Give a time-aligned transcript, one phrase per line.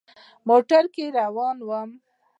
[0.49, 1.81] موټر کې روان وو.